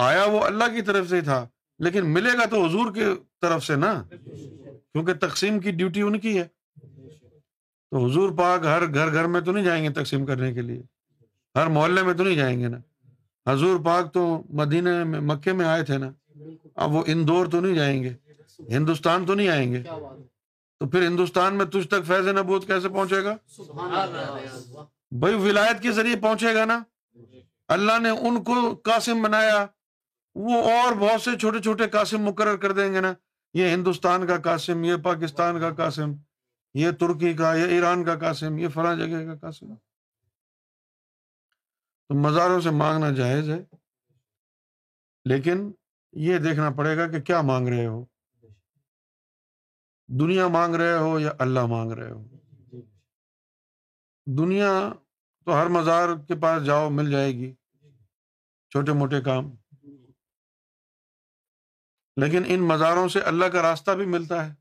[0.02, 1.40] آیا وہ اللہ کی طرف سے تھا
[1.86, 3.04] لیکن ملے گا تو حضور کی
[3.42, 6.48] طرف سے نا کیونکہ تقسیم کی ڈیوٹی ان کی ہے
[6.84, 10.82] تو حضور پاک ہر گھر گھر میں تو نہیں جائیں گے تقسیم کرنے کے لیے
[11.58, 12.78] ہر محلے میں تو نہیں جائیں گے نا
[13.52, 14.26] حضور پاک تو
[14.62, 16.12] مدینہ میں مکے میں آئے تھے نا
[16.86, 18.13] اب وہ اندور تو نہیں جائیں گے
[18.70, 19.82] ہندوستان تو نہیں آئیں گے
[20.80, 23.36] تو پھر ہندوستان میں تجھ تک فیض نبوت کیسے پہنچے گا
[25.20, 26.80] بھائی ولایت کے ذریعے پہنچے گا نا
[27.76, 28.54] اللہ نے ان کو
[28.86, 29.65] قاسم بنایا
[30.46, 33.13] وہ اور بہت سے چھوٹے چھوٹے قاسم مقرر کر دیں گے نا
[33.58, 36.12] یہ ہندوستان کا قاسم یہ پاکستان کا قاسم
[36.80, 39.74] یہ ترکی کا یہ ایران کا قاسم یہ فلاں جگہ کا قاسم
[42.08, 43.63] تو مزاروں سے مانگنا جائز ہے
[45.30, 45.70] لیکن
[46.26, 48.04] یہ دیکھنا پڑے گا کہ کیا مانگ رہے ہو
[50.20, 52.24] دنیا مانگ رہے ہو یا اللہ مانگ رہے ہو
[54.38, 54.70] دنیا
[55.46, 57.52] تو ہر مزار کے پاس جاؤ مل جائے گی
[58.72, 59.52] چھوٹے موٹے کام
[62.24, 64.54] لیکن ان مزاروں سے اللہ کا راستہ بھی ملتا ہے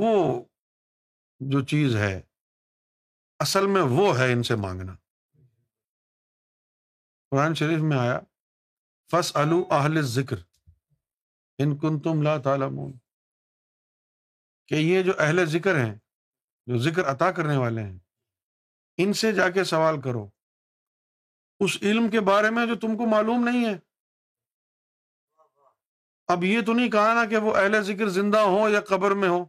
[0.00, 0.42] وہ
[1.50, 2.20] جو چیز ہے
[3.44, 4.94] اصل میں وہ ہے ان سے مانگنا
[7.30, 8.18] قرآن شریف میں آیا
[9.12, 10.36] فص اہل ذکر
[11.64, 13.05] ان کن تم لا لات
[14.68, 15.94] کہ یہ جو اہل ذکر ہیں
[16.70, 17.98] جو ذکر عطا کرنے والے ہیں
[19.04, 20.26] ان سے جا کے سوال کرو
[21.64, 23.76] اس علم کے بارے میں جو تم کو معلوم نہیں ہے
[26.34, 29.28] اب یہ تو نہیں کہا نا کہ وہ اہل ذکر زندہ ہوں یا قبر میں
[29.28, 29.44] ہو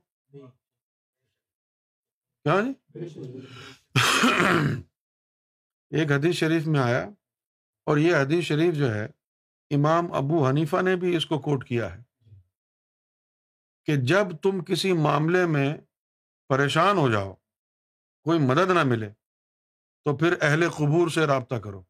[2.48, 3.02] جی؟
[6.00, 7.02] ایک حدیث شریف میں آیا
[7.90, 9.06] اور یہ حدیث شریف جو ہے
[9.76, 12.02] امام ابو حنیفہ نے بھی اس کو کوٹ کیا ہے
[13.88, 15.68] کہ جب تم کسی معاملے میں
[16.50, 17.34] پریشان ہو جاؤ
[18.26, 19.10] کوئی مدد نہ ملے
[20.06, 21.82] تو پھر اہل قبور سے رابطہ کرو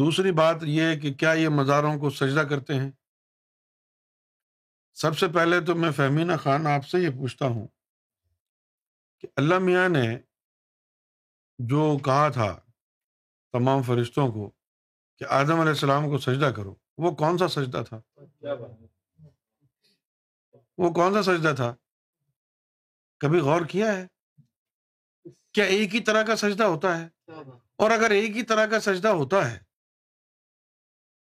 [0.00, 2.90] دوسری بات یہ کہ کیا یہ مزاروں کو سجدہ کرتے ہیں
[5.02, 7.66] سب سے پہلے تو میں فہمینہ خان آپ سے یہ پوچھتا ہوں
[9.20, 10.06] کہ اللہ میاں نے
[11.72, 12.52] جو کہا تھا
[13.58, 14.50] تمام فرشتوں کو
[15.18, 18.54] کہ آدم علیہ السلام کو سجدہ کرو وہ کون سا سجدہ تھا کیا
[20.78, 21.74] وہ کون سا سجدہ تھا
[23.20, 24.06] کبھی غور کیا ہے
[25.54, 27.06] کیا ایک ہی طرح کا سجدہ ہوتا ہے
[27.82, 29.58] اور اگر ایک ہی طرح کا سجدہ ہوتا ہے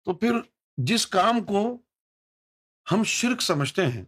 [0.05, 0.39] تو پھر
[0.91, 1.63] جس کام کو
[2.93, 4.05] ہم شرک سمجھتے ہیں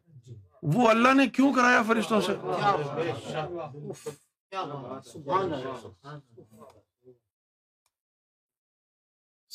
[0.75, 2.33] وہ اللہ نے کیوں کرایا فرشتوں سے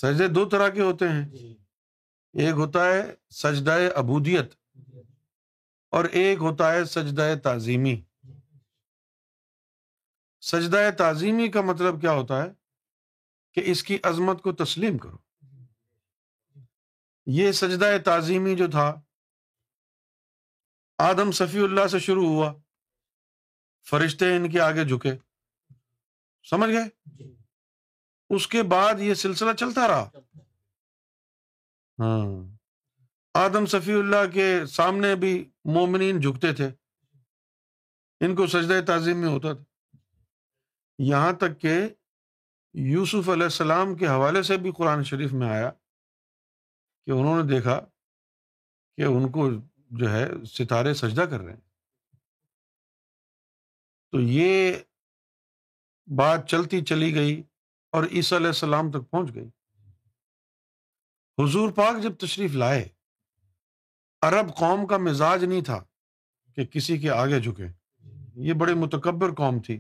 [0.02, 1.26] سجدے دو طرح کے ہوتے ہیں
[2.45, 3.02] ایک ہوتا ہے
[3.43, 4.54] سجدہ ابودیت
[5.95, 7.95] اور ایک ہوتا ہے سجدہ تعظیمی
[10.52, 12.50] سجدہ تعظیمی کا مطلب کیا ہوتا ہے
[13.54, 15.17] کہ اس کی عظمت کو تسلیم کرو
[17.38, 18.89] یہ سجدہ تعظیمی جو تھا
[21.10, 22.52] آدم صفی اللہ سے شروع ہوا
[23.89, 25.12] فرشتے ان کے آگے جھکے
[26.50, 27.26] سمجھ گئے
[28.36, 30.10] اس کے بعد یہ سلسلہ چلتا رہا
[32.00, 32.56] ہاں
[33.38, 35.30] آدم صفی اللہ کے سامنے بھی
[35.73, 36.67] مومنین جھکتے تھے
[38.26, 39.97] ان کو سجدہ تعظیم میں ہوتا تھا
[41.08, 41.73] یہاں تک کہ
[42.93, 45.69] یوسف علیہ السلام کے حوالے سے بھی قرآن شریف میں آیا
[47.06, 47.80] کہ انہوں نے دیکھا
[48.97, 49.47] کہ ان کو
[50.00, 51.62] جو ہے ستارے سجدہ کر رہے ہیں
[54.12, 54.78] تو یہ
[56.23, 57.41] بات چلتی چلی گئی
[57.97, 59.47] اور عیسیٰ علیہ السلام تک پہنچ گئی
[61.43, 62.88] حضور پاک جب تشریف لائے
[64.25, 65.80] عرب قوم کا مزاج نہیں تھا
[66.56, 67.67] کہ کسی کے آگے جھکے
[68.47, 69.80] یہ بڑے متکبر قوم تھی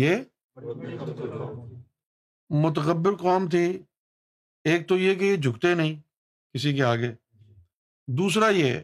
[0.00, 0.16] یہ
[2.62, 3.64] متکبر قوم تھی
[4.70, 5.94] ایک تو یہ کہ یہ جھکتے نہیں
[6.54, 7.12] کسی کے آگے
[8.18, 8.80] دوسرا یہ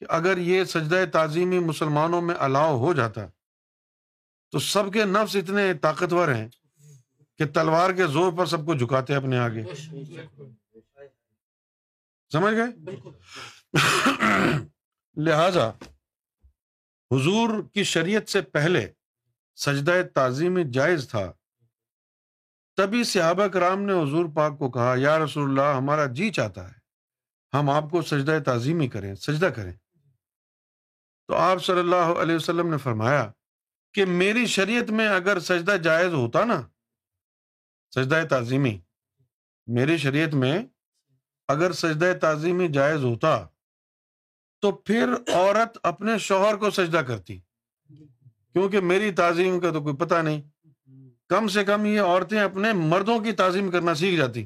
[0.00, 3.26] کہ اگر یہ سجدہ تعظیمی مسلمانوں میں الاؤ ہو جاتا
[4.52, 6.48] تو سب کے نفس اتنے طاقتور ہیں
[7.38, 9.62] کہ تلوار کے زور پر سب کو جھکاتے اپنے آگے
[12.32, 12.96] سمجھ گئے
[15.24, 15.68] لہذا
[17.14, 18.86] حضور کی شریعت سے پہلے
[19.64, 21.30] سجدہ تعظیم جائز تھا
[22.76, 26.78] تبھی صحابہ کرام نے حضور پاک کو کہا یا رسول اللہ ہمارا جی چاہتا ہے
[27.56, 29.72] ہم آپ کو سجدہ تعظیمی کریں سجدہ کریں
[31.28, 33.30] تو آپ صلی اللہ علیہ وسلم نے فرمایا
[33.94, 36.60] کہ میری شریعت میں اگر سجدہ جائز ہوتا نا
[37.94, 38.78] سجدہ تعظیمی
[39.78, 40.58] میری شریعت میں
[41.52, 43.30] اگر سجدہ تعظیمی جائز ہوتا
[44.62, 47.38] تو پھر عورت اپنے شوہر کو سجدہ کرتی
[47.96, 50.40] کیونکہ میری تعظیم کا تو کوئی پتہ نہیں
[51.32, 54.44] کم سے کم یہ عورتیں اپنے مردوں کی تعظیم کرنا سیکھ جاتی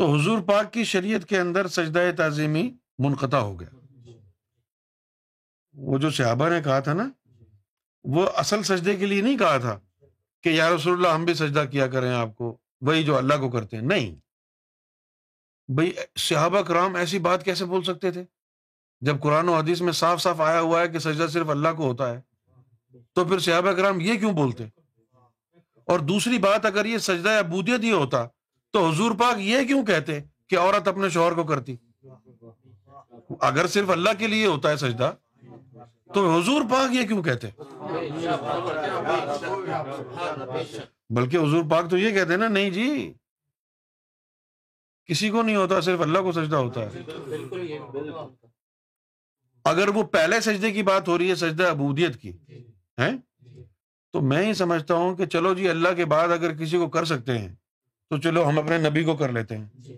[0.00, 2.66] تو حضور پاک کی شریعت کے اندر سجدہ تعظیمی
[3.06, 4.12] منقطع ہو گیا
[5.88, 7.08] وہ جو صحابہ نے کہا تھا نا
[8.16, 9.78] وہ اصل سجدے کے لیے نہیں کہا تھا
[10.42, 13.48] کہ یا رسول اللہ ہم بھی سجدہ کیا کریں آپ کو بھائی جو اللہ کو
[13.50, 14.14] کرتے ہیں نہیں
[15.74, 15.92] بھائی
[16.28, 18.24] صحابہ کرام ایسی بات کیسے بول سکتے تھے
[19.06, 21.86] جب قرآن و حدیث میں صاف صاف آیا ہوا ہے کہ سجدہ صرف اللہ کو
[21.86, 22.20] ہوتا ہے
[23.14, 24.64] تو پھر صحابہ کرام یہ کیوں بولتے
[25.92, 28.24] اور دوسری بات اگر یہ سجدہ ابودیت ہی ہوتا
[28.72, 31.76] تو حضور پاک یہ کیوں کہتے کہ عورت اپنے شوہر کو کرتی
[33.50, 35.12] اگر صرف اللہ کے لیے ہوتا ہے سجدہ
[36.14, 37.50] تو حضور پاک یہ کیوں کہتے
[41.14, 43.12] بلکہ حضور پاک تو یہ کہتے ہیں نا نہیں جی
[45.08, 47.02] کسی کو نہیں ہوتا صرف اللہ کو سجدہ ہوتا ہے
[49.70, 51.72] اگر وہ پہلے سجدے کی بات ہو رہی ہے سجدہ
[52.20, 52.32] کی
[53.00, 53.10] ہے
[54.12, 57.38] تو میں سمجھتا ہوں کہ چلو جی اللہ کے بعد اگر کسی کو کر سکتے
[57.38, 57.54] ہیں
[58.10, 59.96] تو چلو ہم اپنے نبی کو کر لیتے ہیں جی،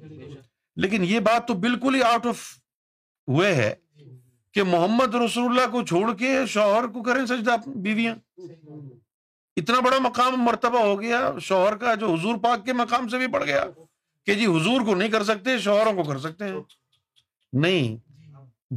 [0.85, 2.41] لیکن یہ بات تو بالکل ہی آؤٹ آف
[3.43, 3.75] ہے
[4.55, 8.15] کہ محمد رسول اللہ کو چھوڑ کے شوہر کو کریں سجدہ بیویاں
[9.61, 13.27] اتنا بڑا مقام مرتبہ ہو گیا شوہر کا جو حضور پاک کے مقام سے بھی
[13.33, 13.63] پڑ گیا
[14.27, 16.59] کہ جی حضور کو نہیں کر سکتے شوہروں کو کر سکتے ہیں
[17.65, 17.97] نہیں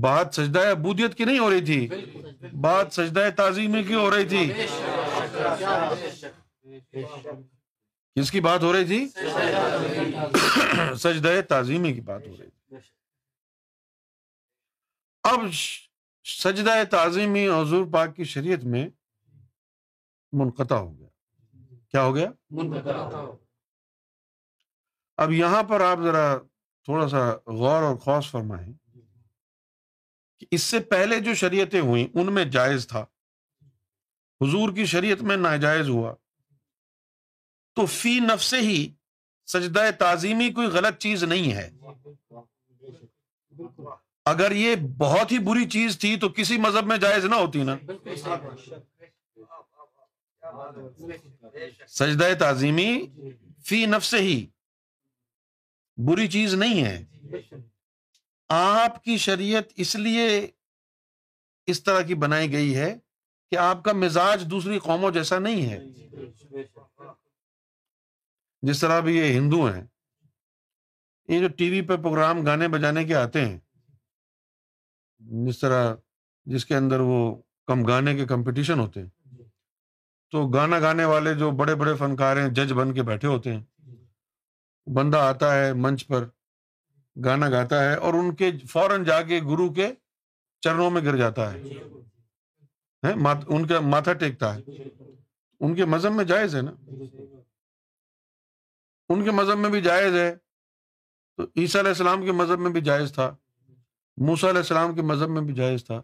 [0.05, 4.53] بات سجدہ ابودیت کی نہیں ہو رہی تھی بات سجدہ تعظیمی کی ہو رہی تھی
[8.19, 9.27] کس کی بات ہو رہی تھی
[11.03, 12.77] سجدہ تعظیمی کی بات ہو رہی تھی
[15.33, 15.45] اب
[16.39, 18.85] سجدہ تعظیمی حضور پاک کی شریعت میں
[20.39, 21.07] منقطع ہو گیا
[21.91, 23.21] کیا ہو گیا
[25.23, 26.27] اب یہاں پر آپ ذرا
[26.83, 27.25] تھوڑا سا
[27.57, 28.71] غور اور خوص فرمائیں
[30.39, 33.05] کہ اس سے پہلے جو شریعتیں ہوئیں ان میں جائز تھا
[34.43, 36.13] حضور کی شریعت میں ناجائز ہوا
[37.75, 38.79] تو فی نف سے ہی
[39.51, 41.69] سجدہ تعظیمی کوئی غلط چیز نہیں ہے
[44.31, 47.75] اگر یہ بہت ہی بری چیز تھی تو کسی مذہب میں جائز نہ ہوتی نا
[51.99, 53.31] سجدہ تعظیمی جی۔
[53.67, 54.35] فی نفس ہی
[56.07, 56.97] بری چیز نہیں ہے
[57.31, 57.37] جی،
[58.55, 60.25] آپ کی شریعت اس لیے
[61.71, 62.93] اس طرح کی بنائی گئی ہے
[63.51, 66.65] کہ آپ کا مزاج دوسری قوموں جیسا نہیں ہے جی،
[68.67, 69.83] جس طرح بھی یہ ہندو ہیں
[71.29, 73.57] یہ جو ٹی وی پہ پروگرام گانے بجانے کے آتے ہیں
[75.47, 75.93] جس طرح
[76.53, 77.17] جس کے اندر وہ
[77.67, 79.09] کم گانے کے کمپٹیشن ہوتے ہیں
[80.31, 83.63] تو گانا گانے والے جو بڑے بڑے فنکار ہیں جج بن کے بیٹھے ہوتے ہیں
[84.97, 86.27] بندہ آتا ہے منچ پر
[87.25, 89.87] گانا گاتا ہے اور ان کے کے فوراً جا گرو کے
[90.63, 93.11] چرنوں میں گر جاتا ہے
[93.55, 94.83] ان کا ماتھا ٹیکتا ہے
[95.65, 96.71] ان کے مذہب میں جائز ہے نا
[99.13, 102.81] ان کے مذہب میں بھی جائز ہے تو عیسیٰ علیہ السلام کے مذہب میں بھی
[102.91, 103.29] جائز تھا
[104.29, 106.01] موسیٰ علیہ السلام کے مذہب میں بھی جائز تھا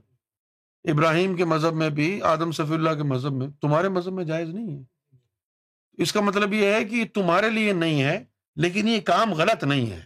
[0.91, 4.49] ابراہیم کے مذہب میں بھی آدم صفی اللہ کے مذہب میں تمہارے مذہب میں جائز
[4.49, 8.17] نہیں ہے اس کا مطلب یہ ہے کہ تمہارے لیے نہیں ہے
[8.65, 9.99] لیکن یہ کام غلط نہیں ہے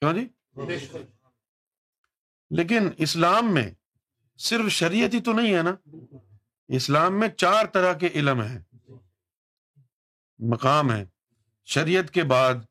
[0.00, 0.26] کیوں جی
[2.56, 3.70] لیکن اسلام میں
[4.48, 5.74] صرف شریعت ہی تو نہیں ہے نا
[6.80, 8.58] اسلام میں چار طرح کے علم ہیں
[10.52, 11.04] مقام ہے
[11.74, 12.64] شریعت کے بعد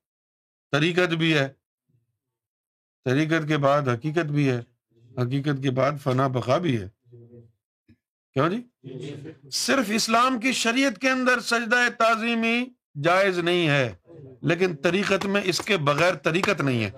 [0.71, 1.47] طریقت بھی ہے
[3.09, 4.59] طریقت کے بعد حقیقت بھی ہے
[5.21, 6.87] حقیقت کے بعد فنا بخا بھی ہے
[8.33, 9.13] کیوں جی
[9.63, 12.55] صرف اسلام کی شریعت کے اندر سجدہ تعظیمی
[13.03, 13.93] جائز نہیں ہے
[14.49, 16.89] لیکن طریقت میں اس کے بغیر طریقت نہیں ہے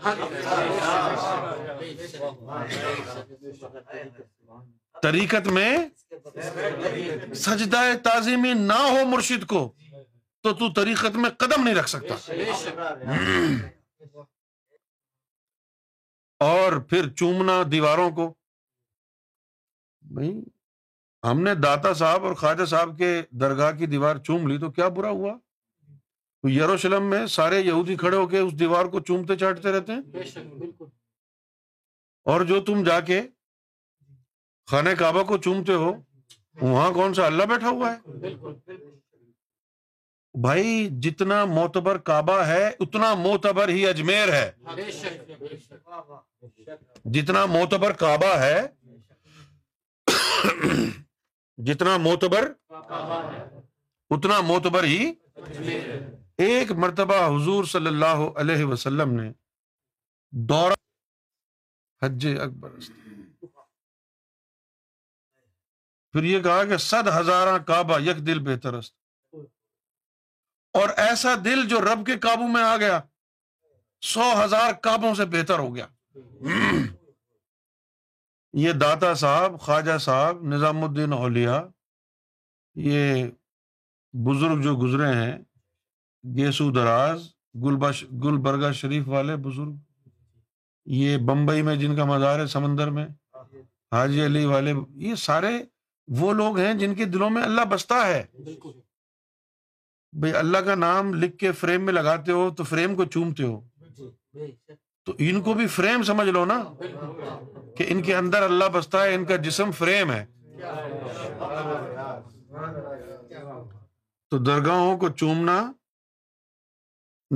[5.04, 5.78] طریقت میں
[7.46, 9.70] سجدہ تعظیمی نہ ہو مرشد کو
[10.44, 12.96] تو تو طریقت میں قدم نہیں رکھ سکتا
[16.50, 18.34] اور پھر چومنا دیواروں کو
[20.14, 20.34] بھائی
[21.26, 23.08] ہم نے داتا صاحب اور خواجہ صاحب کے
[23.42, 25.34] درگاہ کی دیوار چوم لی تو کیا برا ہوا
[26.56, 30.86] یروشلم میں سارے یہودی کھڑے ہو کے اس دیوار کو چومتے چاٹتے رہتے ہیں
[32.34, 33.20] اور جو تم جا کے
[34.72, 35.92] خانہ کعبہ کو چومتے ہو
[36.62, 38.34] وہاں کون سا اللہ بیٹھا ہوا ہے
[40.42, 44.50] بھائی جتنا معتبر کعبہ ہے اتنا معتبر ہی اجمیر ہے
[47.18, 48.60] جتنا معتبر کعبہ ہے
[51.64, 52.52] جتنا موتبر
[54.12, 55.12] اتنا موتبر ہی
[56.46, 59.30] ایک مرتبہ حضور صلی اللہ علیہ وسلم نے
[62.04, 62.70] حج اکبر
[66.12, 68.94] پھر یہ کہا کہ سد ہزارہ کعبہ یک دل بہتر است
[70.82, 73.00] اور ایسا دل جو رب کے قابو میں آ گیا
[74.14, 75.86] سو ہزار کعبوں سے بہتر ہو گیا
[78.64, 81.56] یہ داتا صاحب خواجہ صاحب نظام الدین اولیا
[82.84, 83.24] یہ
[84.28, 85.34] بزرگ جو گزرے ہیں
[86.38, 87.26] گیسو دراز
[88.22, 89.76] گل برگا شریف والے بزرگ
[91.02, 93.06] یہ بمبئی میں جن کا مزار ہے سمندر میں
[93.96, 94.74] حاجی علی والے
[95.08, 95.52] یہ سارے
[96.20, 98.24] وہ لوگ ہیں جن کے دلوں میں اللہ بستا ہے
[100.20, 103.62] بھائی اللہ کا نام لکھ کے فریم میں لگاتے ہو تو فریم کو چومتے ہو
[103.98, 104.12] جی،
[105.06, 106.58] تو ان کو بھی فریم سمجھ لو نا
[107.78, 110.24] کہ ان کے اندر اللہ بستا ہے ان کا جسم فریم ہے
[114.32, 115.58] تو درگاہوں کو چومنا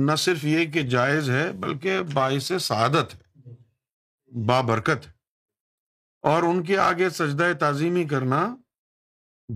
[0.06, 3.54] نہ صرف یہ کہ جائز ہے بلکہ باعث سعادت ہے
[4.46, 5.12] بابرکت ہے
[6.32, 8.40] اور ان کے آگے سجدہ تعظیمی کرنا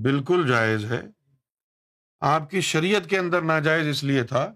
[0.03, 1.01] بالکل جائز ہے
[2.35, 4.51] آپ کی شریعت کے اندر ناجائز اس لیے تھا